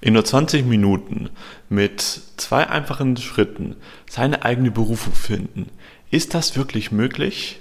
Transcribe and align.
in 0.00 0.12
nur 0.14 0.24
20 0.24 0.66
Minuten 0.66 1.30
mit 1.68 2.00
zwei 2.36 2.68
einfachen 2.68 3.16
Schritten 3.16 3.76
seine 4.08 4.44
eigene 4.44 4.70
Berufung 4.70 5.14
finden. 5.14 5.70
Ist 6.10 6.34
das 6.34 6.56
wirklich 6.56 6.92
möglich? 6.92 7.60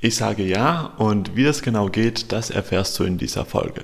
Ich 0.00 0.16
sage 0.16 0.42
ja 0.42 0.92
und 0.98 1.36
wie 1.36 1.44
das 1.44 1.62
genau 1.62 1.88
geht, 1.88 2.32
das 2.32 2.50
erfährst 2.50 2.98
du 2.98 3.04
in 3.04 3.18
dieser 3.18 3.44
Folge. 3.44 3.82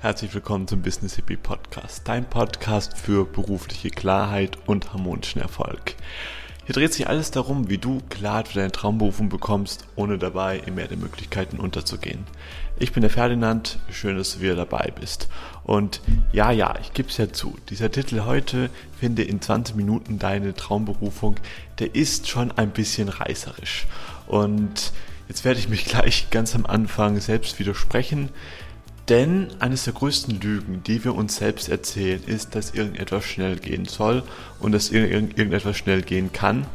Herzlich 0.00 0.32
willkommen 0.32 0.68
zum 0.68 0.80
Business 0.80 1.16
Hippie 1.16 1.36
Podcast, 1.36 2.02
dein 2.06 2.24
Podcast 2.24 2.96
für 2.96 3.26
berufliche 3.26 3.90
Klarheit 3.90 4.56
und 4.66 4.92
harmonischen 4.92 5.42
Erfolg. 5.42 5.96
Hier 6.68 6.74
dreht 6.74 6.92
sich 6.92 7.08
alles 7.08 7.30
darum, 7.30 7.70
wie 7.70 7.78
du 7.78 8.02
Klarheit 8.10 8.48
für 8.48 8.56
deine 8.56 8.70
Traumberufung 8.70 9.30
bekommst, 9.30 9.86
ohne 9.96 10.18
dabei 10.18 10.58
im 10.66 10.74
Meer 10.74 10.86
der 10.86 10.98
Möglichkeiten 10.98 11.60
unterzugehen. 11.60 12.26
Ich 12.78 12.92
bin 12.92 13.00
der 13.00 13.08
Ferdinand, 13.08 13.78
schön, 13.90 14.18
dass 14.18 14.34
du 14.34 14.40
wieder 14.42 14.54
dabei 14.54 14.92
bist. 15.00 15.28
Und 15.64 16.02
ja, 16.30 16.50
ja, 16.50 16.74
ich 16.82 16.92
gebe 16.92 17.08
es 17.08 17.16
ja 17.16 17.32
zu, 17.32 17.56
dieser 17.70 17.90
Titel 17.90 18.20
heute, 18.26 18.68
finde 19.00 19.22
in 19.22 19.40
20 19.40 19.76
Minuten 19.76 20.18
deine 20.18 20.52
Traumberufung, 20.52 21.36
der 21.78 21.94
ist 21.94 22.28
schon 22.28 22.52
ein 22.52 22.68
bisschen 22.68 23.08
reißerisch. 23.08 23.86
Und 24.26 24.92
jetzt 25.26 25.46
werde 25.46 25.60
ich 25.60 25.70
mich 25.70 25.86
gleich 25.86 26.28
ganz 26.28 26.54
am 26.54 26.66
Anfang 26.66 27.18
selbst 27.18 27.58
widersprechen. 27.58 28.28
Denn 29.08 29.48
eines 29.58 29.84
der 29.84 29.94
größten 29.94 30.38
Lügen, 30.40 30.82
die 30.84 31.02
wir 31.02 31.14
uns 31.14 31.36
selbst 31.36 31.68
erzählen, 31.68 32.22
ist, 32.26 32.54
dass 32.54 32.74
irgendetwas 32.74 33.24
schnell 33.24 33.56
gehen 33.56 33.86
soll 33.86 34.22
und 34.60 34.72
dass 34.72 34.90
irgendetwas 34.90 35.78
schnell 35.78 36.02
gehen 36.02 36.30
kann. 36.32 36.66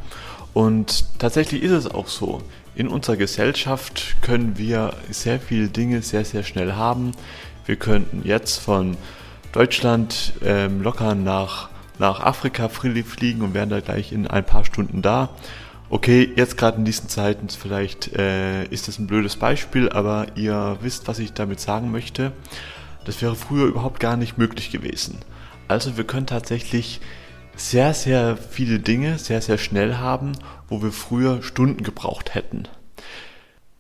Und 0.53 1.05
tatsächlich 1.19 1.61
ist 1.61 1.71
es 1.71 1.88
auch 1.88 2.07
so. 2.07 2.41
In 2.75 2.88
unserer 2.88 3.17
Gesellschaft 3.17 4.15
können 4.21 4.57
wir 4.57 4.95
sehr 5.11 5.39
viele 5.39 5.67
Dinge 5.67 6.01
sehr, 6.01 6.25
sehr 6.25 6.41
schnell 6.43 6.73
haben. 6.73 7.11
Wir 7.67 7.75
könnten 7.75 8.23
jetzt 8.23 8.57
von 8.57 8.97
Deutschland 9.52 10.33
ähm, 10.43 10.81
locker 10.81 11.13
nach, 11.13 11.69
nach 11.99 12.19
Afrika 12.19 12.67
fliegen 12.69 13.43
und 13.43 13.53
wären 13.53 13.69
da 13.69 13.80
gleich 13.80 14.11
in 14.11 14.25
ein 14.25 14.43
paar 14.43 14.65
Stunden 14.65 15.03
da 15.03 15.30
okay, 15.94 16.27
jetzt 16.36 16.58
gerade 16.58 16.77
in 16.77 16.86
diesen 16.86 17.08
Zeiten 17.08 17.49
vielleicht 17.49 18.13
äh, 18.17 18.66
ist 18.66 18.88
das 18.88 18.97
ein 18.97 19.05
blödes 19.05 19.36
Beispiel, 19.36 19.89
aber 19.89 20.25
ihr 20.36 20.77
wisst, 20.81 21.08
was 21.08 21.19
ich 21.19 21.33
damit 21.33 21.59
sagen 21.59 21.91
möchte. 21.91 22.31
Das 23.05 23.22
wäre 23.22 23.36
früher 23.36 23.67
überhaupt 23.67 23.99
gar 23.99 24.17
nicht 24.17 24.39
möglich 24.39 24.71
gewesen. 24.71 25.19
Also 25.67 25.95
wir 25.95 26.03
können 26.03 26.25
tatsächlich 26.25 26.99
sehr, 27.55 27.94
sehr 27.94 28.38
viele 28.38 28.80
Dinge 28.80 29.19
sehr, 29.19 29.39
sehr 29.41 29.59
schnell 29.59 29.97
haben, 29.97 30.31
wo 30.67 30.81
wir 30.81 30.91
früher 30.91 31.44
Stunden 31.44 31.83
gebraucht 31.83 32.33
hätten. 32.33 32.67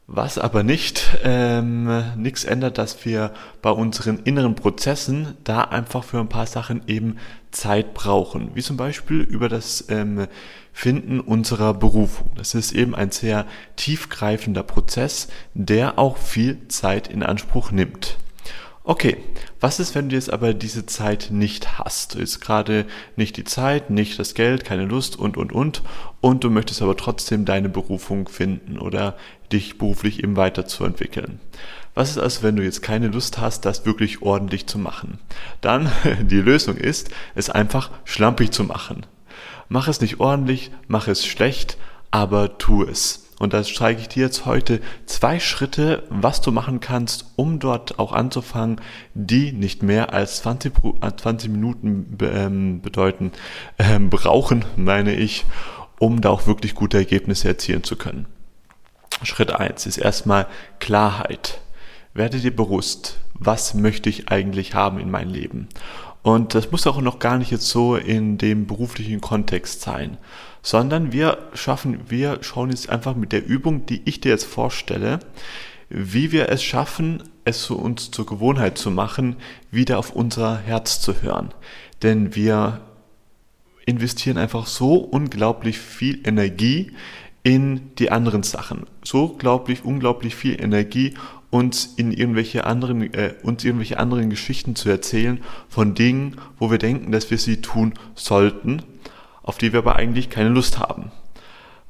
Was 0.05 0.37
aber 0.37 0.61
nicht 0.61 1.17
ähm, 1.23 2.03
nichts 2.15 2.43
ändert, 2.43 2.77
dass 2.77 3.05
wir 3.05 3.33
bei 3.63 3.71
unseren 3.71 4.19
inneren 4.19 4.53
Prozessen 4.53 5.35
da 5.43 5.61
einfach 5.61 6.03
für 6.03 6.19
ein 6.19 6.29
paar 6.29 6.45
Sachen 6.45 6.83
eben 6.85 7.17
Zeit 7.49 7.95
brauchen. 7.95 8.51
Wie 8.53 8.61
zum 8.61 8.77
Beispiel 8.77 9.21
über 9.21 9.49
das 9.49 9.85
ähm, 9.89 10.27
Finden 10.73 11.19
unserer 11.19 11.73
Berufung. 11.73 12.31
Das 12.35 12.55
ist 12.55 12.73
eben 12.73 12.95
ein 12.95 13.11
sehr 13.11 13.45
tiefgreifender 13.75 14.63
Prozess, 14.63 15.27
der 15.53 15.99
auch 15.99 16.17
viel 16.17 16.67
Zeit 16.67 17.07
in 17.07 17.23
Anspruch 17.23 17.71
nimmt. 17.71 18.17
Okay, 18.85 19.15
was 19.61 19.79
ist, 19.79 19.95
wenn 19.95 20.09
du 20.09 20.15
jetzt 20.15 20.33
aber 20.33 20.53
diese 20.53 20.85
Zeit 20.85 21.29
nicht 21.31 21.79
hast? 21.79 22.15
Du 22.15 22.19
hast 22.19 22.41
gerade 22.41 22.85
nicht 23.15 23.37
die 23.37 23.45
Zeit, 23.45 23.89
nicht 23.89 24.19
das 24.19 24.33
Geld, 24.33 24.65
keine 24.65 24.83
Lust 24.83 25.17
und, 25.17 25.37
und, 25.37 25.53
und. 25.53 25.83
Und 26.19 26.43
du 26.43 26.49
möchtest 26.49 26.81
aber 26.81 26.97
trotzdem 26.97 27.45
deine 27.45 27.69
Berufung 27.69 28.27
finden 28.27 28.77
oder 28.77 29.15
dich 29.53 29.77
beruflich 29.77 30.21
eben 30.21 30.35
weiterzuentwickeln. 30.35 31.39
Was 31.93 32.09
ist 32.09 32.17
also, 32.17 32.43
wenn 32.43 32.57
du 32.57 32.63
jetzt 32.63 32.81
keine 32.81 33.07
Lust 33.07 33.39
hast, 33.39 33.61
das 33.63 33.85
wirklich 33.85 34.21
ordentlich 34.21 34.67
zu 34.67 34.79
machen? 34.79 35.19
Dann, 35.61 35.89
die 36.23 36.41
Lösung 36.41 36.75
ist, 36.75 37.09
es 37.35 37.49
einfach 37.49 37.89
schlampig 38.03 38.51
zu 38.51 38.65
machen. 38.65 39.05
Mach 39.69 39.87
es 39.87 40.01
nicht 40.01 40.19
ordentlich, 40.19 40.71
mach 40.87 41.07
es 41.07 41.25
schlecht, 41.25 41.77
aber 42.11 42.57
tu 42.57 42.83
es. 42.83 43.23
Und 43.39 43.53
da 43.53 43.63
zeige 43.63 43.99
ich 43.99 44.07
dir 44.07 44.23
jetzt 44.23 44.45
heute 44.45 44.79
zwei 45.05 45.39
Schritte, 45.39 46.03
was 46.09 46.39
du 46.39 46.51
machen 46.51 46.79
kannst, 46.79 47.25
um 47.35 47.59
dort 47.59 47.99
auch 47.99 48.13
anzufangen, 48.13 48.79
die 49.15 49.51
nicht 49.51 49.83
mehr 49.83 50.13
als 50.13 50.37
20, 50.37 50.73
20 51.17 51.49
äh, 51.49 51.51
Minuten 51.51 52.17
ähm, 52.21 52.81
bedeuten, 52.81 53.31
ähm, 53.79 54.09
brauchen, 54.09 54.63
meine 54.77 55.13
ich, 55.13 55.45
um 55.99 56.21
da 56.21 56.29
auch 56.29 56.47
wirklich 56.47 56.75
gute 56.75 56.97
Ergebnisse 56.97 57.47
erzielen 57.47 57.83
zu 57.83 57.95
können. 57.95 58.27
Schritt 59.23 59.51
eins 59.51 59.85
ist 59.85 59.97
erstmal 59.97 60.47
Klarheit. 60.79 61.59
Werde 62.13 62.39
dir 62.39 62.55
bewusst, 62.55 63.17
was 63.33 63.73
möchte 63.73 64.09
ich 64.09 64.29
eigentlich 64.29 64.73
haben 64.73 64.99
in 64.99 65.09
meinem 65.09 65.33
Leben? 65.33 65.67
Und 66.23 66.55
das 66.55 66.71
muss 66.71 66.87
auch 66.87 67.01
noch 67.01 67.19
gar 67.19 67.37
nicht 67.37 67.51
jetzt 67.51 67.67
so 67.67 67.97
in 67.97 68.37
dem 68.37 68.65
beruflichen 68.65 69.21
Kontext 69.21 69.81
sein, 69.81 70.17
sondern 70.61 71.11
wir 71.11 71.49
schaffen, 71.53 72.09
wir 72.09 72.39
schauen 72.41 72.69
jetzt 72.69 72.89
einfach 72.89 73.15
mit 73.15 73.33
der 73.33 73.45
Übung, 73.45 73.85
die 73.85 74.01
ich 74.05 74.21
dir 74.21 74.29
jetzt 74.29 74.45
vorstelle, 74.45 75.19
wie 75.89 76.31
wir 76.31 76.49
es 76.49 76.63
schaffen, 76.63 77.23
es 77.43 77.63
zu 77.63 77.77
uns 77.77 78.09
zur 78.09 78.25
Gewohnheit 78.25 78.77
zu 78.77 78.89
machen, 78.89 79.35
wieder 79.69 79.99
auf 79.99 80.15
unser 80.15 80.57
Herz 80.57 81.01
zu 81.01 81.21
hören. 81.21 81.53
Denn 82.01 82.35
wir 82.35 82.79
investieren 83.85 84.37
einfach 84.37 84.65
so 84.65 84.95
unglaublich 84.95 85.77
viel 85.77 86.25
Energie 86.25 86.93
in 87.43 87.93
die 87.95 88.11
anderen 88.11 88.43
Sachen. 88.43 88.85
So 89.03 89.25
unglaublich, 89.25 89.83
unglaublich 89.83 90.35
viel 90.35 90.59
Energie, 90.61 91.15
uns 91.53 91.85
in 91.85 92.11
irgendwelche 92.11 92.65
anderen, 92.65 93.13
äh, 93.13 93.35
uns 93.43 93.63
irgendwelche 93.63 93.99
anderen 93.99 94.31
Geschichten 94.31 94.75
zu 94.75 94.89
erzählen 94.89 95.39
von 95.69 95.93
Dingen, 95.93 96.37
wo 96.57 96.71
wir 96.71 96.79
denken, 96.79 97.11
dass 97.11 97.29
wir 97.29 97.37
sie 97.37 97.61
tun 97.61 97.93
sollten, 98.15 98.81
auf 99.43 99.59
die 99.59 99.71
wir 99.71 99.79
aber 99.79 99.95
eigentlich 99.95 100.31
keine 100.31 100.49
Lust 100.49 100.79
haben. 100.79 101.11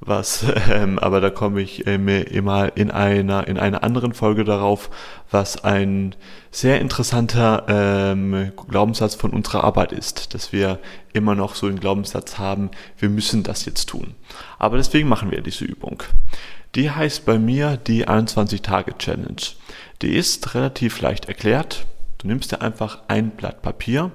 Was, 0.01 0.45
ähm, 0.69 0.99
aber 0.99 1.21
da 1.21 1.29
komme 1.29 1.61
ich 1.61 1.87
äh, 1.87 1.95
immer 2.23 2.75
in 2.75 2.91
einer, 2.91 3.47
in 3.47 3.57
einer 3.57 3.85
anderen 3.85 4.13
Folge 4.13 4.43
darauf, 4.43 4.89
was 5.31 5.63
ein 5.63 6.13
sehr 6.51 6.81
interessanter 6.81 7.63
ähm, 7.69 8.51
Glaubenssatz 8.67 9.15
von 9.15 9.31
unserer 9.31 9.63
Arbeit 9.63 9.93
ist, 9.93 10.33
dass 10.33 10.51
wir 10.51 10.79
immer 11.13 11.35
noch 11.35 11.55
so 11.55 11.67
einen 11.67 11.79
Glaubenssatz 11.79 12.37
haben, 12.37 12.69
wir 12.97 13.07
müssen 13.07 13.43
das 13.43 13.63
jetzt 13.63 13.87
tun. 13.87 14.15
Aber 14.59 14.75
deswegen 14.75 15.07
machen 15.07 15.31
wir 15.31 15.39
diese 15.39 15.63
Übung. 15.63 16.03
Die 16.75 16.89
heißt 16.89 17.25
bei 17.25 17.37
mir 17.37 17.77
die 17.77 18.07
21-Tage-Challenge. 18.07 19.41
Die 20.01 20.15
ist 20.15 20.55
relativ 20.55 21.01
leicht 21.01 21.25
erklärt. 21.25 21.85
Du 22.17 22.27
nimmst 22.27 22.51
dir 22.51 22.61
einfach 22.61 22.99
ein 23.07 23.29
Blatt 23.31 23.61
Papier, 23.61 24.09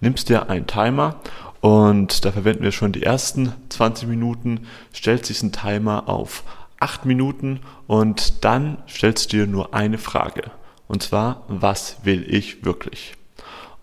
nimmst 0.00 0.28
dir 0.28 0.50
einen 0.50 0.66
Timer 0.66 1.20
und 1.60 2.24
da 2.24 2.32
verwenden 2.32 2.64
wir 2.64 2.72
schon 2.72 2.90
die 2.90 3.04
ersten 3.04 3.52
20 3.68 4.08
Minuten, 4.08 4.66
stellst 4.92 5.28
diesen 5.28 5.52
Timer 5.52 6.08
auf 6.08 6.42
8 6.80 7.04
Minuten 7.06 7.60
und 7.86 8.44
dann 8.44 8.78
stellst 8.88 9.32
du 9.32 9.36
dir 9.36 9.46
nur 9.46 9.72
eine 9.72 9.98
Frage. 9.98 10.50
Und 10.88 11.02
zwar, 11.02 11.44
was 11.46 11.98
will 12.02 12.26
ich 12.28 12.64
wirklich? 12.64 13.14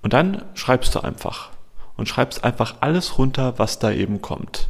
Und 0.02 0.12
dann 0.12 0.44
schreibst 0.54 0.96
du 0.96 1.00
einfach 1.00 1.52
und 1.96 2.10
schreibst 2.10 2.44
einfach 2.44 2.76
alles 2.82 3.18
runter, 3.18 3.58
was 3.58 3.80
da 3.80 3.92
eben 3.92 4.22
kommt. 4.22 4.68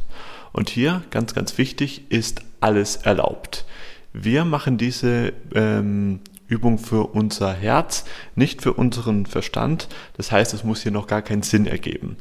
Und 0.52 0.70
hier, 0.70 1.02
ganz, 1.10 1.34
ganz 1.34 1.58
wichtig, 1.58 2.10
ist 2.10 2.42
alles 2.60 2.96
erlaubt. 2.96 3.64
Wir 4.12 4.44
machen 4.44 4.76
diese 4.76 5.32
ähm, 5.54 6.20
Übung 6.46 6.78
für 6.78 7.14
unser 7.14 7.52
Herz, 7.52 8.04
nicht 8.36 8.62
für 8.62 8.74
unseren 8.74 9.26
Verstand. 9.26 9.88
Das 10.16 10.30
heißt, 10.30 10.52
es 10.52 10.64
muss 10.64 10.82
hier 10.82 10.92
noch 10.92 11.06
gar 11.06 11.22
keinen 11.22 11.42
Sinn 11.42 11.66
ergeben. 11.66 12.16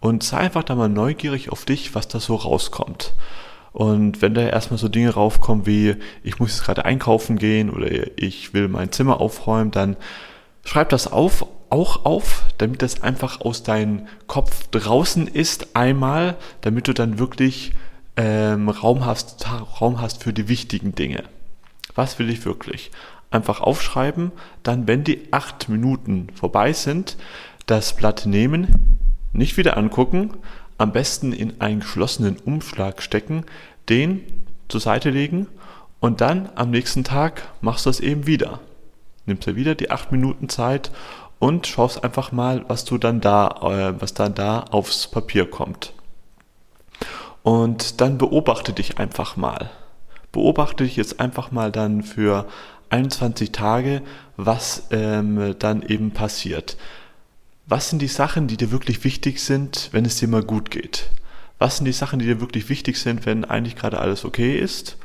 Und 0.00 0.24
sei 0.24 0.38
einfach 0.38 0.64
da 0.64 0.74
mal 0.74 0.88
neugierig 0.88 1.50
auf 1.50 1.64
dich, 1.64 1.94
was 1.94 2.08
da 2.08 2.18
so 2.18 2.34
rauskommt. 2.34 3.14
Und 3.72 4.22
wenn 4.22 4.34
da 4.34 4.40
erstmal 4.40 4.78
so 4.78 4.88
Dinge 4.88 5.10
raufkommen 5.10 5.66
wie, 5.66 5.96
ich 6.22 6.38
muss 6.38 6.52
jetzt 6.52 6.64
gerade 6.64 6.84
einkaufen 6.84 7.36
gehen 7.36 7.70
oder 7.70 8.18
ich 8.18 8.54
will 8.54 8.68
mein 8.68 8.90
Zimmer 8.90 9.20
aufräumen, 9.20 9.70
dann 9.70 9.96
schreib 10.64 10.88
das 10.88 11.12
auf, 11.12 11.46
auch 11.70 12.04
auf, 12.04 12.44
damit 12.58 12.82
das 12.82 13.02
einfach 13.02 13.40
aus 13.40 13.62
deinem 13.62 14.06
Kopf 14.26 14.68
draußen 14.68 15.26
ist 15.26 15.74
einmal, 15.76 16.36
damit 16.60 16.88
du 16.88 16.94
dann 16.94 17.18
wirklich 17.18 17.72
ähm, 18.16 18.68
Raum, 18.68 19.04
hast, 19.04 19.46
Raum 19.80 20.00
hast 20.00 20.22
für 20.22 20.32
die 20.32 20.48
wichtigen 20.48 20.94
Dinge. 20.94 21.24
Was 21.94 22.18
will 22.18 22.30
ich 22.30 22.44
wirklich? 22.44 22.90
Einfach 23.30 23.60
aufschreiben, 23.60 24.32
dann, 24.62 24.86
wenn 24.86 25.04
die 25.04 25.32
acht 25.32 25.68
Minuten 25.68 26.28
vorbei 26.34 26.72
sind, 26.72 27.16
das 27.66 27.96
Blatt 27.96 28.26
nehmen, 28.26 28.98
nicht 29.32 29.56
wieder 29.56 29.76
angucken, 29.76 30.34
am 30.78 30.92
besten 30.92 31.32
in 31.32 31.60
einen 31.60 31.80
geschlossenen 31.80 32.36
Umschlag 32.36 33.02
stecken, 33.02 33.44
den 33.88 34.22
zur 34.68 34.80
Seite 34.80 35.10
legen 35.10 35.46
und 36.00 36.20
dann 36.20 36.48
am 36.54 36.70
nächsten 36.70 37.04
Tag 37.04 37.48
machst 37.60 37.86
du 37.86 37.90
es 37.90 38.00
eben 38.00 38.26
wieder. 38.26 38.60
Nimmst 39.26 39.46
du 39.46 39.56
wieder 39.56 39.74
die 39.74 39.90
acht 39.90 40.12
Minuten 40.12 40.48
Zeit 40.48 40.90
und 41.38 41.66
schaust 41.66 42.02
einfach 42.02 42.32
mal, 42.32 42.64
was 42.68 42.84
du 42.84 42.98
dann 42.98 43.20
da, 43.20 43.48
äh, 43.62 44.00
was 44.00 44.14
dann 44.14 44.34
da 44.34 44.60
aufs 44.60 45.08
Papier 45.08 45.48
kommt. 45.50 45.92
Und 47.42 48.00
dann 48.00 48.18
beobachte 48.18 48.72
dich 48.72 48.98
einfach 48.98 49.36
mal. 49.36 49.70
Beobachte 50.32 50.84
dich 50.84 50.96
jetzt 50.96 51.20
einfach 51.20 51.52
mal 51.52 51.70
dann 51.70 52.02
für 52.02 52.46
21 52.90 53.52
Tage, 53.52 54.02
was 54.36 54.88
ähm, 54.90 55.54
dann 55.58 55.82
eben 55.82 56.10
passiert. 56.10 56.76
Was 57.66 57.90
sind 57.90 58.00
die 58.00 58.08
Sachen, 58.08 58.46
die 58.46 58.56
dir 58.56 58.70
wirklich 58.70 59.02
wichtig 59.04 59.40
sind, 59.40 59.88
wenn 59.92 60.04
es 60.04 60.16
dir 60.16 60.28
mal 60.28 60.42
gut 60.42 60.70
geht? 60.70 61.10
Was 61.58 61.78
sind 61.78 61.86
die 61.86 61.92
Sachen, 61.92 62.18
die 62.18 62.26
dir 62.26 62.40
wirklich 62.40 62.68
wichtig 62.68 62.98
sind, 62.98 63.26
wenn 63.26 63.44
eigentlich 63.44 63.76
gerade 63.76 63.98
alles 63.98 64.24
okay 64.24 64.58
ist? 64.58 64.98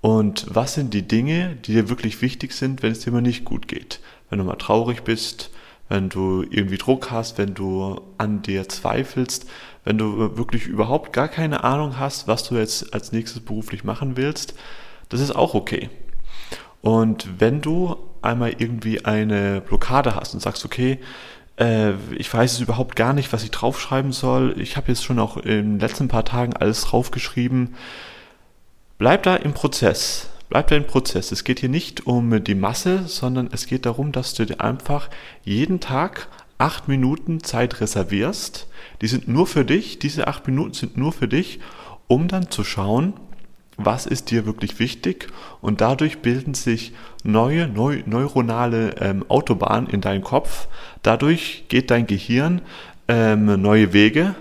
Und 0.00 0.46
was 0.48 0.74
sind 0.74 0.94
die 0.94 1.06
Dinge, 1.06 1.56
die 1.56 1.72
dir 1.72 1.88
wirklich 1.88 2.22
wichtig 2.22 2.52
sind, 2.52 2.82
wenn 2.82 2.92
es 2.92 3.00
dir 3.00 3.12
mal 3.12 3.20
nicht 3.20 3.44
gut 3.44 3.68
geht? 3.68 4.00
Wenn 4.28 4.38
du 4.38 4.44
mal 4.44 4.56
traurig 4.56 5.02
bist, 5.02 5.50
wenn 5.90 6.08
du 6.08 6.42
irgendwie 6.48 6.78
Druck 6.78 7.10
hast, 7.10 7.36
wenn 7.36 7.52
du 7.52 8.00
an 8.16 8.40
dir 8.42 8.68
zweifelst, 8.68 9.46
wenn 9.84 9.98
du 9.98 10.38
wirklich 10.38 10.66
überhaupt 10.66 11.12
gar 11.12 11.28
keine 11.28 11.64
Ahnung 11.64 11.98
hast, 11.98 12.28
was 12.28 12.48
du 12.48 12.56
jetzt 12.56 12.94
als 12.94 13.12
nächstes 13.12 13.44
beruflich 13.44 13.84
machen 13.84 14.16
willst, 14.16 14.54
das 15.08 15.20
ist 15.20 15.34
auch 15.34 15.54
okay. 15.54 15.90
Und 16.80 17.40
wenn 17.40 17.60
du 17.60 17.96
einmal 18.22 18.54
irgendwie 18.56 19.04
eine 19.04 19.60
Blockade 19.60 20.14
hast 20.14 20.32
und 20.32 20.40
sagst, 20.40 20.64
okay, 20.64 21.00
äh, 21.58 21.94
ich 22.16 22.32
weiß 22.32 22.52
es 22.52 22.60
überhaupt 22.60 22.94
gar 22.94 23.12
nicht, 23.12 23.32
was 23.32 23.42
ich 23.42 23.50
draufschreiben 23.50 24.12
soll, 24.12 24.54
ich 24.58 24.76
habe 24.76 24.88
jetzt 24.88 25.04
schon 25.04 25.18
auch 25.18 25.36
in 25.38 25.72
den 25.72 25.80
letzten 25.80 26.06
paar 26.06 26.24
Tagen 26.24 26.56
alles 26.56 26.82
draufgeschrieben, 26.82 27.74
bleib 28.98 29.24
da 29.24 29.34
im 29.34 29.54
Prozess. 29.54 30.30
Bleib 30.50 30.66
da 30.66 30.74
im 30.74 30.84
Prozess. 30.84 31.30
Es 31.30 31.44
geht 31.44 31.60
hier 31.60 31.68
nicht 31.68 32.08
um 32.08 32.42
die 32.42 32.56
Masse, 32.56 33.04
sondern 33.06 33.48
es 33.52 33.66
geht 33.66 33.86
darum, 33.86 34.10
dass 34.10 34.34
du 34.34 34.44
dir 34.44 34.60
einfach 34.60 35.08
jeden 35.44 35.78
Tag 35.78 36.26
acht 36.58 36.88
Minuten 36.88 37.44
Zeit 37.44 37.80
reservierst. 37.80 38.66
Die 39.00 39.06
sind 39.06 39.28
nur 39.28 39.46
für 39.46 39.64
dich. 39.64 40.00
Diese 40.00 40.26
acht 40.26 40.48
Minuten 40.48 40.74
sind 40.74 40.96
nur 40.96 41.12
für 41.12 41.28
dich, 41.28 41.60
um 42.08 42.26
dann 42.26 42.50
zu 42.50 42.64
schauen, 42.64 43.12
was 43.76 44.06
ist 44.06 44.32
dir 44.32 44.44
wirklich 44.44 44.80
wichtig 44.80 45.28
und 45.60 45.80
dadurch 45.80 46.18
bilden 46.18 46.54
sich 46.54 46.92
neue 47.22 47.68
neu, 47.68 48.02
neuronale 48.04 48.96
ähm, 49.00 49.24
Autobahnen 49.28 49.88
in 49.88 50.00
deinem 50.00 50.24
Kopf. 50.24 50.66
Dadurch 51.02 51.66
geht 51.68 51.92
dein 51.92 52.08
Gehirn 52.08 52.60
ähm, 53.06 53.62
neue 53.62 53.92
Wege, 53.92 54.34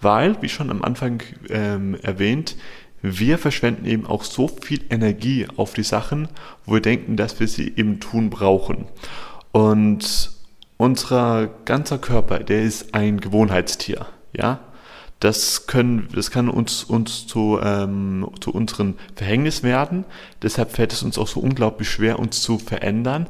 weil, 0.00 0.40
wie 0.40 0.48
schon 0.48 0.70
am 0.70 0.82
Anfang 0.82 1.22
ähm, 1.50 1.96
erwähnt, 2.02 2.56
wir 3.02 3.38
verschwenden 3.38 3.86
eben 3.86 4.06
auch 4.06 4.24
so 4.24 4.48
viel 4.48 4.82
Energie 4.90 5.46
auf 5.56 5.74
die 5.74 5.82
Sachen, 5.82 6.28
wo 6.64 6.74
wir 6.74 6.80
denken, 6.80 7.16
dass 7.16 7.38
wir 7.40 7.48
sie 7.48 7.72
eben 7.76 8.00
tun 8.00 8.30
brauchen. 8.30 8.86
Und 9.52 10.30
unser 10.76 11.48
ganzer 11.64 11.98
Körper, 11.98 12.40
der 12.40 12.62
ist 12.62 12.94
ein 12.94 13.20
Gewohnheitstier, 13.20 14.06
ja. 14.32 14.60
Das, 15.18 15.66
können, 15.66 16.10
das 16.14 16.30
kann 16.30 16.50
uns, 16.50 16.84
uns 16.84 17.26
zu, 17.26 17.58
ähm, 17.62 18.28
zu 18.38 18.52
unserem 18.52 18.96
Verhängnis 19.14 19.62
werden. 19.62 20.04
Deshalb 20.42 20.72
fällt 20.72 20.92
es 20.92 21.02
uns 21.02 21.16
auch 21.16 21.26
so 21.26 21.40
unglaublich 21.40 21.88
schwer, 21.88 22.18
uns 22.18 22.42
zu 22.42 22.58
verändern. 22.58 23.26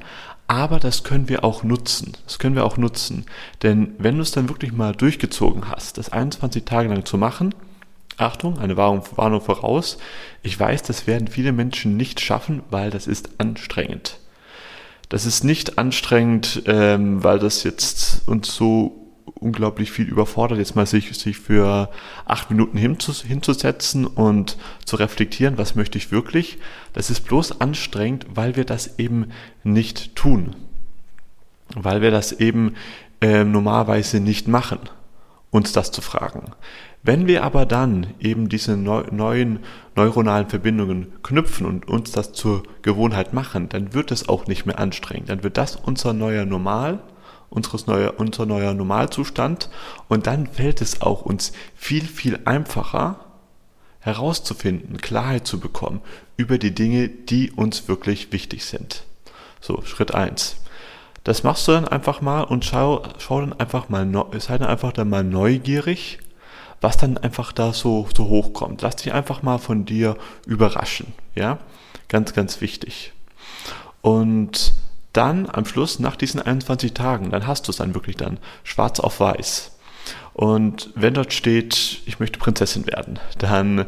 Aber 0.49 0.81
das 0.81 1.05
können 1.05 1.29
wir 1.29 1.45
auch 1.45 1.63
nutzen. 1.63 2.17
Das 2.25 2.41
können 2.41 2.57
wir 2.57 2.65
auch 2.65 2.77
nutzen. 2.77 3.25
Denn 3.63 3.95
wenn 3.99 4.17
du 4.17 4.23
es 4.23 4.33
dann 4.33 4.49
wirklich 4.49 4.73
mal 4.73 4.97
durchgezogen 4.97 5.69
hast, 5.69 5.97
das 5.99 6.11
21 6.11 6.65
Tage 6.65 6.89
lang 6.89 7.05
zu 7.05 7.19
machen, 7.19 7.55
Achtung, 8.17 8.59
eine 8.59 8.77
Warnung, 8.77 9.05
Warnung 9.17 9.41
voraus, 9.41 9.99
ich 10.43 10.59
weiß, 10.59 10.83
das 10.83 11.07
werden 11.07 11.29
viele 11.29 11.53
Menschen 11.53 11.97
nicht 11.97 12.21
schaffen, 12.21 12.63
weil 12.71 12.91
das 12.91 13.07
ist 13.07 13.31
anstrengend. 13.39 14.19
Das 15.09 15.27
ist 15.27 15.45
nicht 15.45 15.79
anstrengend, 15.79 16.63
ähm, 16.67 17.23
weil 17.23 17.39
das 17.39 17.63
jetzt 17.63 18.23
uns 18.27 18.55
so 18.55 19.07
unglaublich 19.35 19.91
viel 19.91 20.09
überfordert, 20.09 20.59
jetzt 20.59 20.77
mal 20.77 20.87
sich, 20.87 21.17
sich 21.17 21.39
für 21.39 21.91
acht 22.25 22.51
Minuten 22.51 22.79
hinzusetzen 22.79 24.07
und 24.07 24.57
zu 24.85 24.97
reflektieren, 24.97 25.59
was 25.59 25.75
möchte 25.75 25.99
ich 25.99 26.11
wirklich. 26.11 26.59
Das 26.93 27.11
ist 27.11 27.21
bloß 27.21 27.61
anstrengend, 27.61 28.27
weil 28.35 28.57
wir 28.57 28.65
das 28.65 28.99
eben 28.99 29.31
nicht 29.63 30.17
tun. 30.17 30.57
Weil 31.75 32.01
wir 32.01 32.11
das 32.11 32.33
eben 32.33 32.75
äh, 33.21 33.45
normalerweise 33.45 34.21
nicht 34.21 34.49
machen, 34.49 34.79
uns 35.51 35.73
das 35.73 35.91
zu 35.91 36.01
fragen. 36.01 36.53
Wenn 37.07 37.29
wir 37.29 37.45
aber 37.45 37.67
dann 37.67 38.09
eben 38.19 38.49
diese 38.49 38.77
neu, 38.77 39.05
neuen 39.13 39.61
neuronalen 39.95 40.49
Verbindungen 40.49 41.13
knüpfen 41.23 41.65
und 41.65 41.89
uns 41.89 42.11
das 42.11 42.33
zur 42.33 42.65
Gewohnheit 42.83 43.33
machen, 43.33 43.69
dann 43.69 43.95
wird 43.95 44.11
es 44.11 44.29
auch 44.29 44.49
nicht 44.49 44.67
mehr 44.67 44.81
anstrengend. 44.81 45.29
Dann 45.29 45.45
wird 45.45 45.57
das 45.57 45.77
unser 45.77 46.13
neuer 46.13 46.45
Normal 46.45 46.99
unseres 47.49 47.87
neue, 47.87 48.13
unser 48.13 48.45
neuer 48.45 48.75
Normalzustand 48.75 49.71
und 50.09 50.27
dann 50.27 50.49
fällt 50.49 50.81
es 50.81 51.01
auch 51.01 51.23
uns 51.23 51.53
viel, 51.75 52.05
viel 52.05 52.41
einfacher 52.45 53.21
herauszufinden, 54.01 54.99
Klarheit 54.99 55.47
zu 55.47 55.59
bekommen 55.61 56.01
über 56.37 56.59
die 56.59 56.75
Dinge, 56.75 57.09
die 57.09 57.51
uns 57.53 57.89
wirklich 57.89 58.33
wichtig 58.33 58.65
sind. 58.65 59.05
So, 59.61 59.83
Schritt 59.83 60.15
eins. 60.15 60.57
Das 61.25 61.43
machst 61.43 61.67
du 61.67 61.73
dann 61.73 61.89
einfach 61.89 62.21
mal 62.21 62.43
und 62.43 62.65
schau, 62.65 63.03
schau 63.19 63.41
dann 63.41 63.53
einfach 63.53 63.89
mal, 63.89 64.07
sei 64.39 64.59
dann 64.59 64.69
einfach 64.69 64.93
dann 64.93 65.09
mal 65.09 65.25
neugierig, 65.25 66.19
was 66.81 66.97
dann 66.97 67.19
einfach 67.19 67.53
da 67.53 67.73
so, 67.73 68.09
so 68.15 68.29
hochkommt. 68.29 68.83
Lass 68.83 68.97
dich 68.97 69.13
einfach 69.13 69.43
mal 69.43 69.59
von 69.59 69.85
dir 69.85 70.17
überraschen, 70.47 71.13
ja? 71.35 71.59
Ganz, 72.09 72.33
ganz 72.35 72.61
wichtig. 72.61 73.13
Und 74.01 74.75
dann 75.13 75.49
am 75.51 75.65
Schluss, 75.65 75.99
nach 75.99 76.17
diesen 76.17 76.41
21 76.41 76.93
Tagen, 76.93 77.31
dann 77.31 77.47
hast 77.47 77.67
du 77.67 77.71
es 77.71 77.79
dann 77.79 77.95
wirklich 77.95 78.17
dann 78.17 78.39
schwarz 78.65 79.01
auf 79.01 79.19
weiß. 79.19 79.73
Und 80.35 80.91
wenn 80.95 81.15
dort 81.15 81.33
steht, 81.33 82.03
ich 82.05 82.21
möchte 82.21 82.39
Prinzessin 82.39 82.87
werden, 82.87 83.19
dann 83.39 83.87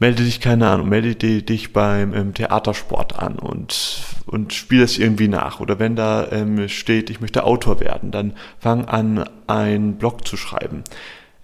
melde 0.00 0.24
dich, 0.24 0.40
keine 0.40 0.68
Ahnung, 0.68 0.88
melde 0.88 1.14
dich 1.14 1.72
beim 1.72 2.14
ähm, 2.14 2.34
Theatersport 2.34 3.18
an 3.18 3.38
und, 3.38 4.00
und 4.26 4.54
spiel 4.54 4.82
es 4.82 4.98
irgendwie 4.98 5.28
nach. 5.28 5.60
Oder 5.60 5.78
wenn 5.78 5.96
da 5.96 6.30
ähm, 6.30 6.68
steht, 6.68 7.10
ich 7.10 7.20
möchte 7.20 7.44
Autor 7.44 7.80
werden, 7.80 8.10
dann 8.10 8.34
fang 8.58 8.86
an, 8.86 9.28
einen 9.46 9.98
Blog 9.98 10.26
zu 10.26 10.36
schreiben. 10.36 10.84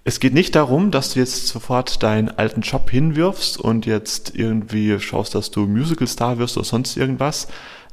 Es 0.07 0.19
geht 0.19 0.33
nicht 0.33 0.55
darum, 0.55 0.91
dass 0.91 1.13
du 1.13 1.19
jetzt 1.19 1.47
sofort 1.47 2.01
deinen 2.03 2.29
alten 2.29 2.61
Job 2.61 2.89
hinwirfst 2.89 3.57
und 3.57 3.85
jetzt 3.85 4.35
irgendwie 4.35 4.99
schaust, 4.99 5.35
dass 5.35 5.51
du 5.51 5.65
Musical-Star 5.65 6.37
wirst 6.37 6.57
oder 6.57 6.65
sonst 6.65 6.95
irgendwas, 6.95 7.47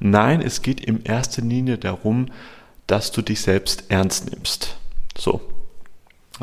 Nein, 0.04 0.40
es 0.40 0.62
geht 0.62 0.80
in 0.80 1.04
erster 1.04 1.42
Linie 1.42 1.78
darum, 1.78 2.26
dass 2.88 3.12
du 3.12 3.22
dich 3.22 3.40
selbst 3.40 3.84
ernst 3.88 4.32
nimmst. 4.32 4.76
So, 5.16 5.40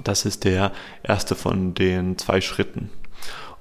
das 0.02 0.24
ist 0.24 0.46
der 0.46 0.72
erste 1.04 1.36
von 1.36 1.74
den 1.74 2.18
zwei 2.18 2.40
Schritten. 2.40 2.90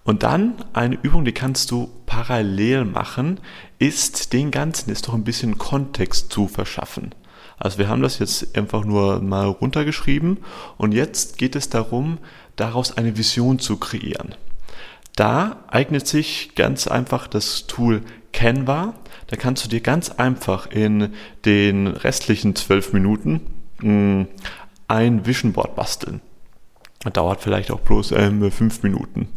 Und 0.05 0.23
dann 0.23 0.55
eine 0.73 0.97
Übung, 1.03 1.25
die 1.25 1.33
kannst 1.33 1.73
du 1.73 1.91
parallel 2.07 2.85
machen, 2.85 3.41
ist 3.81 4.33
den 4.33 4.53
Ganzen 4.53 4.91
ist 4.91 5.09
doch 5.09 5.15
ein 5.15 5.25
bisschen 5.25 5.59
Kontext 5.59 6.31
zu 6.33 6.47
verschaffen. 6.47 7.13
Also 7.59 7.79
wir 7.79 7.89
haben 7.89 8.03
das 8.03 8.19
jetzt 8.19 8.57
einfach 8.57 8.85
nur 8.85 9.21
mal 9.21 9.47
runtergeschrieben 9.47 10.39
und 10.77 10.93
jetzt 10.93 11.39
geht 11.39 11.57
es 11.57 11.69
darum, 11.69 12.19
daraus 12.57 12.97
eine 12.97 13.17
Vision 13.17 13.59
zu 13.59 13.77
kreieren. 13.77 14.35
Da 15.17 15.65
eignet 15.67 16.07
sich 16.07 16.55
ganz 16.55 16.87
einfach 16.87 17.27
das 17.27 17.67
Tool 17.67 18.03
Canva. 18.33 18.95
Da 19.27 19.37
kannst 19.37 19.65
du 19.65 19.69
dir 19.69 19.81
ganz 19.81 20.11
einfach 20.11 20.71
in 20.71 21.13
den 21.45 21.89
restlichen 21.89 22.55
zwölf 22.55 22.93
Minuten 22.93 23.41
hm, 23.81 24.29
ein 24.87 25.27
Vision 25.27 25.53
Board 25.53 25.75
basteln. 25.75 26.21
Das 27.01 27.13
dauert 27.13 27.41
vielleicht 27.41 27.71
auch 27.71 27.81
bloß 27.81 28.13
ähm, 28.13 28.51
fünf 28.51 28.83
Minuten. 28.83 29.29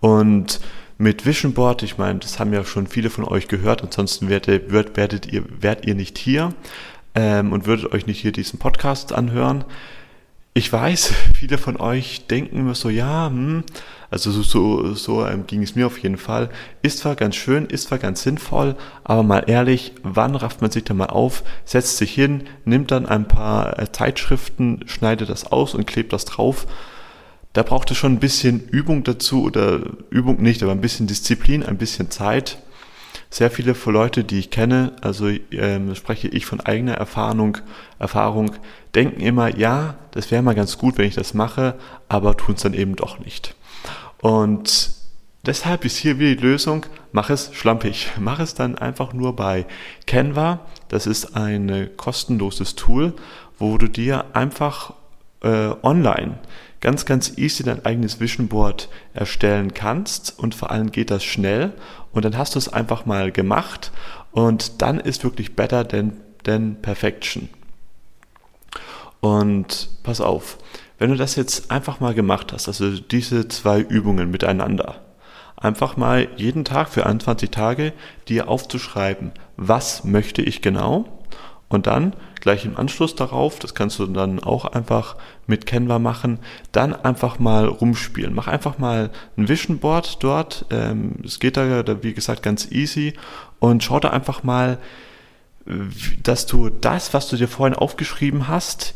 Und 0.00 0.60
mit 0.98 1.26
Vision 1.26 1.54
Board, 1.54 1.82
ich 1.82 1.98
meine, 1.98 2.18
das 2.18 2.38
haben 2.38 2.52
ja 2.52 2.64
schon 2.64 2.86
viele 2.86 3.10
von 3.10 3.24
euch 3.24 3.48
gehört, 3.48 3.82
ansonsten 3.82 4.28
werdet, 4.28 4.70
werdet, 4.96 5.32
ihr, 5.32 5.44
werdet 5.60 5.86
ihr 5.86 5.94
nicht 5.94 6.18
hier 6.18 6.54
ähm, 7.14 7.52
und 7.52 7.66
würdet 7.66 7.92
euch 7.92 8.06
nicht 8.06 8.20
hier 8.20 8.32
diesen 8.32 8.58
Podcast 8.58 9.12
anhören. 9.12 9.64
Ich 10.56 10.72
weiß, 10.72 11.12
viele 11.36 11.58
von 11.58 11.76
euch 11.78 12.26
denken 12.26 12.58
immer 12.58 12.74
so, 12.74 12.88
ja, 12.88 13.26
hm, 13.26 13.64
also 14.10 14.30
so, 14.30 14.42
so, 14.42 14.94
so 14.94 15.26
ähm, 15.26 15.46
ging 15.46 15.62
es 15.62 15.74
mir 15.74 15.86
auf 15.86 15.98
jeden 15.98 16.18
Fall. 16.18 16.50
Ist 16.82 16.98
zwar 16.98 17.16
ganz 17.16 17.34
schön, 17.34 17.66
ist 17.66 17.88
zwar 17.88 17.98
ganz 17.98 18.22
sinnvoll, 18.22 18.76
aber 19.02 19.24
mal 19.24 19.44
ehrlich, 19.48 19.92
wann 20.02 20.36
rafft 20.36 20.62
man 20.62 20.70
sich 20.70 20.84
da 20.84 20.94
mal 20.94 21.06
auf, 21.06 21.42
setzt 21.64 21.96
sich 21.96 22.14
hin, 22.14 22.44
nimmt 22.64 22.92
dann 22.92 23.06
ein 23.06 23.26
paar 23.26 23.78
äh, 23.78 23.90
Zeitschriften, 23.90 24.84
schneidet 24.86 25.28
das 25.28 25.50
aus 25.50 25.74
und 25.74 25.86
klebt 25.86 26.12
das 26.12 26.24
drauf. 26.24 26.66
Da 27.52 27.62
braucht 27.62 27.90
es 27.90 27.96
schon 27.96 28.12
ein 28.12 28.20
bisschen 28.20 28.68
Übung 28.68 29.04
dazu 29.04 29.44
oder 29.44 29.80
Übung 30.10 30.42
nicht, 30.42 30.62
aber 30.62 30.72
ein 30.72 30.80
bisschen 30.80 31.06
Disziplin, 31.06 31.64
ein 31.64 31.78
bisschen 31.78 32.10
Zeit 32.10 32.58
sehr 33.34 33.50
viele 33.50 33.74
Leute, 33.86 34.22
die 34.22 34.38
ich 34.38 34.50
kenne, 34.50 34.92
also 35.00 35.26
ähm, 35.50 35.92
spreche 35.96 36.28
ich 36.28 36.46
von 36.46 36.60
eigener 36.60 36.94
Erfahrung, 36.94 37.58
Erfahrung, 37.98 38.52
denken 38.94 39.20
immer, 39.20 39.58
ja, 39.58 39.96
das 40.12 40.30
wäre 40.30 40.40
mal 40.40 40.54
ganz 40.54 40.78
gut, 40.78 40.98
wenn 40.98 41.08
ich 41.08 41.16
das 41.16 41.34
mache, 41.34 41.74
aber 42.08 42.36
tun 42.36 42.54
es 42.54 42.62
dann 42.62 42.74
eben 42.74 42.94
doch 42.94 43.18
nicht. 43.18 43.56
Und 44.18 44.92
deshalb 45.44 45.84
ist 45.84 45.96
hier 45.96 46.20
wieder 46.20 46.36
die 46.36 46.46
Lösung, 46.46 46.86
mach 47.10 47.28
es 47.28 47.50
schlampig. 47.54 48.12
Mach 48.20 48.38
es 48.38 48.54
dann 48.54 48.78
einfach 48.78 49.12
nur 49.12 49.34
bei 49.34 49.66
Canva. 50.06 50.60
Das 50.86 51.08
ist 51.08 51.36
ein 51.36 51.90
kostenloses 51.96 52.76
Tool, 52.76 53.14
wo 53.58 53.78
du 53.78 53.88
dir 53.88 54.26
einfach 54.34 54.92
äh, 55.42 55.70
online 55.82 56.38
ganz, 56.84 57.06
ganz 57.06 57.38
easy 57.38 57.62
dein 57.62 57.84
eigenes 57.86 58.20
Vision 58.20 58.46
Board 58.46 58.90
erstellen 59.14 59.72
kannst 59.72 60.38
und 60.38 60.54
vor 60.54 60.70
allem 60.70 60.92
geht 60.92 61.10
das 61.10 61.24
schnell 61.24 61.72
und 62.14 62.24
dann 62.24 62.38
hast 62.38 62.54
du 62.54 62.58
es 62.58 62.72
einfach 62.72 63.06
mal 63.06 63.30
gemacht 63.30 63.92
und 64.32 64.80
dann 64.82 64.98
ist 65.00 65.24
wirklich 65.24 65.54
better 65.56 65.86
than, 65.86 66.16
than 66.44 66.76
perfection. 66.80 67.48
Und 69.20 69.88
pass 70.02 70.20
auf, 70.20 70.58
wenn 70.98 71.10
du 71.10 71.16
das 71.16 71.36
jetzt 71.36 71.70
einfach 71.70 72.00
mal 72.00 72.14
gemacht 72.14 72.52
hast, 72.52 72.68
also 72.68 72.98
diese 72.98 73.48
zwei 73.48 73.80
Übungen 73.80 74.30
miteinander, 74.30 75.00
einfach 75.56 75.96
mal 75.96 76.28
jeden 76.36 76.64
Tag 76.64 76.88
für 76.88 77.06
21 77.06 77.50
Tage 77.50 77.92
dir 78.28 78.48
aufzuschreiben, 78.48 79.32
was 79.56 80.04
möchte 80.04 80.42
ich 80.42 80.62
genau 80.62 81.06
und 81.68 81.86
dann 81.86 82.14
gleich 82.44 82.64
im 82.66 82.76
Anschluss 82.76 83.14
darauf, 83.16 83.58
das 83.58 83.74
kannst 83.74 83.98
du 83.98 84.06
dann 84.06 84.38
auch 84.38 84.66
einfach 84.66 85.16
mit 85.46 85.66
Canva 85.66 85.98
machen, 85.98 86.38
dann 86.72 86.94
einfach 86.94 87.38
mal 87.38 87.64
rumspielen. 87.64 88.34
Mach 88.34 88.48
einfach 88.48 88.78
mal 88.78 89.10
ein 89.36 89.48
Vision 89.48 89.78
Board 89.78 90.22
dort. 90.22 90.66
Ähm, 90.70 91.16
es 91.24 91.40
geht 91.40 91.56
da, 91.56 92.02
wie 92.02 92.12
gesagt, 92.12 92.42
ganz 92.42 92.70
easy 92.70 93.14
und 93.60 93.82
schau 93.82 93.98
da 93.98 94.10
einfach 94.10 94.42
mal, 94.42 94.78
dass 96.22 96.44
du 96.44 96.68
das, 96.68 97.14
was 97.14 97.28
du 97.28 97.36
dir 97.36 97.48
vorhin 97.48 97.74
aufgeschrieben 97.74 98.46
hast, 98.46 98.94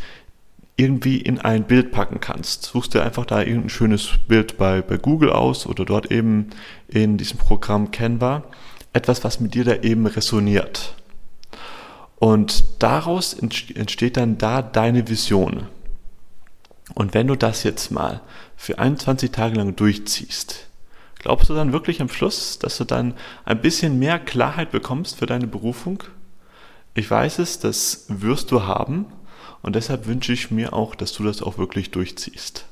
irgendwie 0.76 1.16
in 1.16 1.38
ein 1.40 1.64
Bild 1.64 1.90
packen 1.90 2.20
kannst. 2.20 2.64
Suchst 2.64 2.92
dir 2.92 3.02
einfach 3.02 3.24
da 3.24 3.40
irgendein 3.40 3.70
schönes 3.70 4.10
Bild 4.28 4.58
bei, 4.58 4.82
bei 4.82 4.98
Google 4.98 5.32
aus 5.32 5.66
oder 5.66 5.86
dort 5.86 6.12
eben 6.12 6.50
in 6.86 7.16
diesem 7.16 7.38
Programm 7.38 7.90
Canva. 7.92 8.44
Etwas, 8.92 9.24
was 9.24 9.40
mit 9.40 9.54
dir 9.54 9.64
da 9.64 9.76
eben 9.76 10.06
resoniert. 10.06 10.97
Und 12.18 12.64
daraus 12.80 13.32
entsteht 13.34 14.16
dann 14.16 14.38
da 14.38 14.60
deine 14.60 15.08
Vision. 15.08 15.68
Und 16.94 17.14
wenn 17.14 17.28
du 17.28 17.36
das 17.36 17.62
jetzt 17.62 17.90
mal 17.90 18.20
für 18.56 18.78
21 18.78 19.30
Tage 19.30 19.56
lang 19.56 19.76
durchziehst, 19.76 20.66
glaubst 21.18 21.48
du 21.48 21.54
dann 21.54 21.72
wirklich 21.72 22.00
am 22.00 22.08
Schluss, 22.08 22.58
dass 22.58 22.76
du 22.78 22.84
dann 22.84 23.14
ein 23.44 23.60
bisschen 23.60 23.98
mehr 23.98 24.18
Klarheit 24.18 24.72
bekommst 24.72 25.18
für 25.18 25.26
deine 25.26 25.46
Berufung? 25.46 26.02
Ich 26.94 27.08
weiß 27.08 27.38
es, 27.38 27.60
das 27.60 28.06
wirst 28.08 28.50
du 28.50 28.64
haben 28.64 29.06
und 29.62 29.76
deshalb 29.76 30.06
wünsche 30.06 30.32
ich 30.32 30.50
mir 30.50 30.72
auch, 30.72 30.96
dass 30.96 31.12
du 31.12 31.22
das 31.22 31.42
auch 31.42 31.58
wirklich 31.58 31.92
durchziehst. 31.92 32.64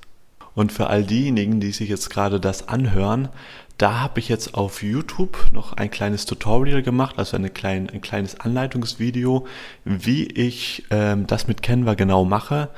Und 0.55 0.73
für 0.73 0.89
all 0.89 1.05
diejenigen, 1.05 1.61
die 1.61 1.71
sich 1.71 1.89
jetzt 1.89 2.11
gerade 2.11 2.41
das 2.41 2.67
anhören, 2.67 3.29
da 3.79 4.01
habe 4.01 4.21
ich 4.21 4.29
jetzt 4.29 4.55
auf 4.55 4.83
YouTube 4.83 5.49
noch 5.53 5.75
ein 5.75 5.91
kleines 5.91 6.25
Tutorial 6.25 6.83
gemacht, 6.83 7.19
also 7.19 7.37
eine 7.37 7.51
klein, 7.51 7.91
ein 7.91 8.01
kleines 8.01 8.41
Anleitungsvideo, 8.41 9.47
wie 9.85 10.25
ich 10.25 10.85
ähm, 10.91 11.27
das 11.27 11.47
mit 11.47 11.63
Canva 11.63 11.95
genau 11.95 12.25
mache. 12.25 12.71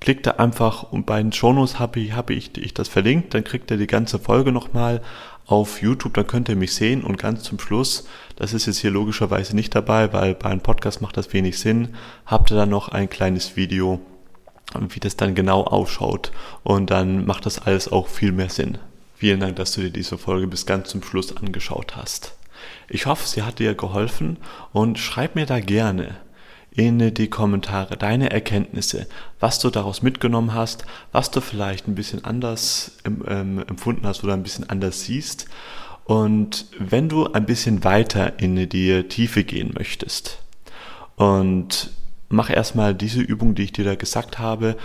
Klickt 0.00 0.26
da 0.26 0.32
einfach 0.32 0.84
und 0.84 1.06
bei 1.06 1.20
den 1.20 1.32
Shownotes 1.32 1.78
habe 1.78 2.00
ich, 2.00 2.12
habe 2.12 2.32
ich, 2.32 2.56
ich 2.56 2.72
das 2.72 2.88
verlinkt, 2.88 3.34
dann 3.34 3.44
kriegt 3.44 3.70
ihr 3.70 3.76
die 3.76 3.86
ganze 3.86 4.18
Folge 4.18 4.52
nochmal 4.52 5.02
auf 5.44 5.82
YouTube, 5.82 6.14
dann 6.14 6.26
könnt 6.26 6.48
ihr 6.48 6.56
mich 6.56 6.74
sehen 6.74 7.02
und 7.02 7.18
ganz 7.18 7.42
zum 7.42 7.58
Schluss, 7.58 8.06
das 8.36 8.52
ist 8.52 8.66
jetzt 8.66 8.78
hier 8.78 8.90
logischerweise 8.90 9.56
nicht 9.56 9.74
dabei, 9.74 10.12
weil 10.12 10.34
bei 10.34 10.50
einem 10.50 10.60
Podcast 10.60 11.02
macht 11.02 11.16
das 11.16 11.32
wenig 11.32 11.58
Sinn, 11.58 11.96
habt 12.26 12.50
ihr 12.52 12.56
dann 12.56 12.70
noch 12.70 12.90
ein 12.90 13.10
kleines 13.10 13.56
Video, 13.56 14.00
wie 14.90 15.00
das 15.00 15.16
dann 15.16 15.34
genau 15.34 15.64
ausschaut 15.64 16.32
und 16.62 16.90
dann 16.90 17.26
macht 17.26 17.44
das 17.44 17.58
alles 17.58 17.90
auch 17.90 18.06
viel 18.06 18.32
mehr 18.32 18.50
Sinn. 18.50 18.78
Vielen 19.18 19.40
Dank, 19.40 19.56
dass 19.56 19.72
du 19.72 19.80
dir 19.80 19.90
diese 19.90 20.16
Folge 20.16 20.46
bis 20.46 20.64
ganz 20.64 20.90
zum 20.90 21.02
Schluss 21.02 21.36
angeschaut 21.36 21.96
hast. 21.96 22.36
Ich 22.88 23.06
hoffe, 23.06 23.26
sie 23.26 23.42
hat 23.42 23.58
dir 23.58 23.74
geholfen 23.74 24.36
und 24.72 24.96
schreib 24.96 25.34
mir 25.34 25.44
da 25.44 25.58
gerne 25.58 26.18
in 26.70 27.12
die 27.12 27.28
Kommentare 27.28 27.96
deine 27.96 28.30
Erkenntnisse, 28.30 29.08
was 29.40 29.58
du 29.58 29.70
daraus 29.70 30.02
mitgenommen 30.02 30.54
hast, 30.54 30.86
was 31.10 31.32
du 31.32 31.40
vielleicht 31.40 31.88
ein 31.88 31.96
bisschen 31.96 32.24
anders 32.24 32.92
ähm, 33.04 33.64
empfunden 33.66 34.06
hast 34.06 34.22
oder 34.22 34.34
ein 34.34 34.44
bisschen 34.44 34.70
anders 34.70 35.02
siehst. 35.02 35.46
Und 36.04 36.66
wenn 36.78 37.08
du 37.08 37.32
ein 37.32 37.44
bisschen 37.44 37.82
weiter 37.82 38.38
in 38.38 38.68
die 38.68 39.02
Tiefe 39.08 39.42
gehen 39.42 39.72
möchtest 39.76 40.38
und 41.16 41.90
mach 42.28 42.50
erstmal 42.50 42.94
diese 42.94 43.20
Übung, 43.20 43.56
die 43.56 43.64
ich 43.64 43.72
dir 43.72 43.84
da 43.84 43.96
gesagt 43.96 44.38
habe 44.38 44.76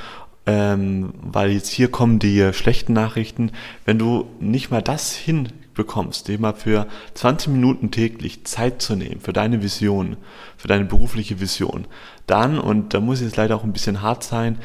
ähm, 0.46 1.14
weil 1.22 1.52
jetzt 1.52 1.70
hier 1.70 1.90
kommen 1.90 2.20
die 2.20 2.52
schlechten 2.54 2.94
Nachrichten. 2.94 3.52
Wenn 3.86 3.98
du 3.98 4.28
nicht 4.40 4.72
mal 4.72 4.82
das 4.82 5.14
hinbekommst, 5.14 6.28
dir 6.28 6.40
mal 6.40 6.54
für 6.54 6.88
20 7.14 7.50
Minuten 7.50 7.92
täglich 7.92 8.46
Zeit 8.46 8.82
zu 8.82 8.96
nehmen 8.96 9.22
für 9.22 9.34
deine 9.34 9.64
Vision, 9.64 10.18
für 10.58 10.68
deine 10.68 10.86
berufliche 10.86 11.40
Vision, 11.40 11.88
dann, 12.28 12.60
und 12.60 12.94
da 12.94 13.00
muss 13.00 13.22
jetzt 13.22 13.38
leider 13.38 13.56
auch 13.56 13.64
ein 13.64 13.74
bisschen 13.74 14.02
hart 14.02 14.24
sein, 14.24 14.58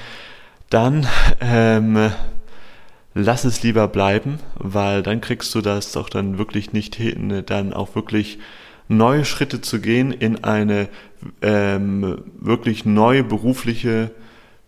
dann 0.71 1.07
ähm, 1.41 2.11
lass 3.15 3.45
es 3.45 3.63
lieber 3.63 3.89
bleiben, 3.89 4.41
weil 4.55 5.03
dann 5.03 5.21
kriegst 5.21 5.55
du 5.55 5.61
das 5.61 5.93
doch 5.93 6.09
dann 6.09 6.39
wirklich 6.39 6.73
nicht 6.73 6.97
hin, 6.97 7.43
dann 7.47 7.73
auch 7.73 7.95
wirklich 7.95 8.39
neue 8.89 9.25
Schritte 9.25 9.61
zu 9.61 9.81
gehen 9.81 10.13
in 10.13 10.45
eine 10.45 10.89
ähm, 11.43 12.23
wirklich 12.41 12.85
neue 12.85 13.23
berufliche 13.23 14.11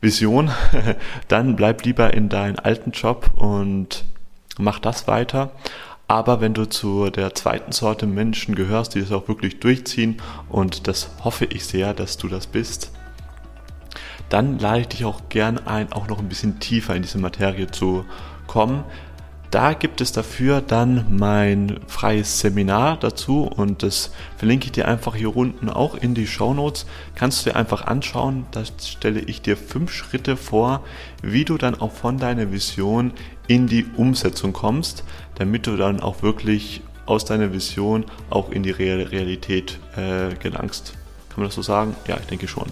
Vision, 0.01 0.51
dann 1.29 1.57
bleib 1.57 1.85
lieber 1.85 2.15
in 2.15 2.29
deinen 2.29 2.59
alten 2.59 2.93
Job 2.93 3.31
und 3.37 4.05
mach 4.59 4.79
das 4.79 5.07
weiter. 5.07 5.51
Aber 6.09 6.41
wenn 6.41 6.55
du 6.55 6.69
zu 6.69 7.09
der 7.11 7.35
zweiten 7.35 7.71
Sorte 7.71 8.07
Menschen 8.07 8.57
gehörst, 8.57 8.95
die 8.95 9.01
das 9.01 9.13
auch 9.13 9.29
wirklich 9.29 9.61
durchziehen, 9.61 10.17
und 10.49 10.89
das 10.89 11.11
hoffe 11.23 11.45
ich 11.45 11.65
sehr, 11.65 11.95
dass 11.95 12.17
du 12.17 12.29
das 12.29 12.49
bist, 12.49 12.91
dann 14.29 14.59
lade 14.59 14.81
ich 14.81 14.89
dich 14.89 15.05
auch 15.05 15.29
gern 15.29 15.59
ein, 15.67 15.93
auch 15.93 16.09
noch 16.09 16.19
ein 16.19 16.29
bisschen 16.29 16.59
tiefer 16.61 16.97
in 16.97 17.03
diese 17.03 17.19
Materie 17.19 17.69
zu 17.69 18.05
kommen. 18.47 18.85
Da 19.51 19.73
gibt 19.73 20.01
es 20.01 20.13
dafür 20.13 20.61
dann 20.61 21.07
mein 21.11 21.81
freies 21.89 22.39
Seminar 22.39 22.97
dazu 22.99 23.43
und 23.43 23.83
das 23.83 24.13
verlinke 24.37 24.67
ich 24.67 24.73
dir 24.73 24.87
einfach 24.87 25.17
hier 25.17 25.35
unten 25.37 25.69
auch 25.69 25.97
in 25.97 26.15
die 26.15 26.29
Show 26.29 26.55
Notes. 26.55 26.87
Kannst 27.17 27.45
du 27.45 27.51
dir 27.51 27.57
einfach 27.57 27.85
anschauen. 27.87 28.47
Da 28.53 28.63
stelle 28.65 29.19
ich 29.19 29.43
dir 29.43 29.57
fünf 29.57 29.93
Schritte 29.93 30.37
vor, 30.37 30.85
wie 31.21 31.45
du 31.45 31.59
dann 31.59 31.75
auch 31.81 31.91
von 31.91 32.19
deiner 32.19 32.53
Vision 32.53 33.13
in 33.49 33.67
die 33.67 33.87
Umsetzung 33.97 34.53
kommst, 34.53 35.03
damit 35.35 35.67
du 35.67 35.77
dann 35.77 35.99
auch 35.99 36.23
wirklich 36.23 36.83
aus 37.07 37.25
deiner 37.25 37.53
Vision 37.53 38.05
auch 38.31 38.51
in 38.51 38.63
die 38.63 38.71
Realität 38.71 39.81
äh, 39.97 40.33
gelangst. 40.37 40.93
Kann 41.29 41.41
man 41.41 41.47
das 41.47 41.57
so 41.57 41.63
sagen? 41.63 41.97
Ja, 42.07 42.19
ich 42.21 42.27
denke 42.27 42.47
schon. 42.47 42.67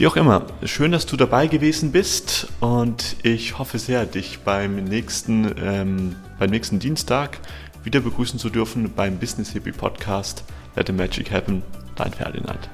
Wie 0.00 0.06
auch 0.06 0.16
immer, 0.16 0.46
schön, 0.64 0.92
dass 0.92 1.04
du 1.04 1.18
dabei 1.18 1.46
gewesen 1.46 1.92
bist 1.92 2.48
und 2.60 3.16
ich 3.22 3.58
hoffe 3.58 3.78
sehr, 3.78 4.06
dich 4.06 4.38
beim 4.38 4.76
nächsten, 4.76 5.54
ähm, 5.62 6.16
beim 6.38 6.48
nächsten 6.48 6.78
Dienstag 6.78 7.38
wieder 7.84 8.00
begrüßen 8.00 8.38
zu 8.38 8.48
dürfen 8.48 8.94
beim 8.96 9.18
Business 9.18 9.50
Hippie 9.50 9.72
Podcast 9.72 10.42
Let 10.74 10.86
the 10.86 10.94
Magic 10.94 11.30
Happen, 11.30 11.62
dein 11.96 12.14
Ferdinand. 12.14 12.70